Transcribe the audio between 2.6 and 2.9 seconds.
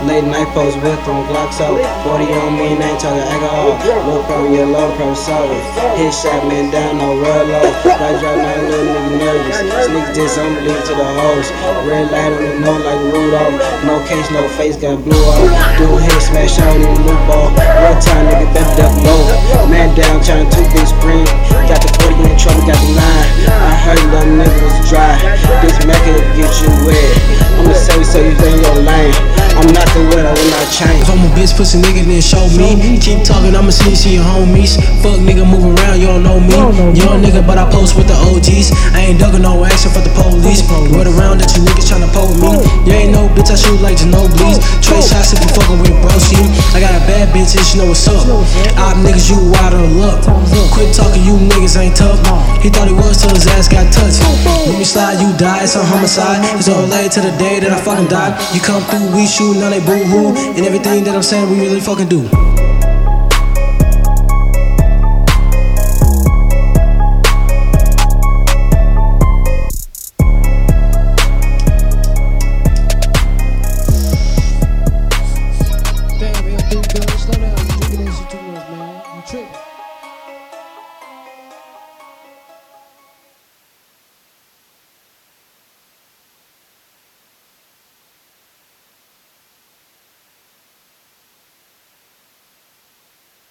and